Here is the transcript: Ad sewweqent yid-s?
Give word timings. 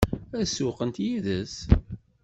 Ad 0.39 0.47
sewweqent 0.49 0.97
yid-s? 1.05 1.55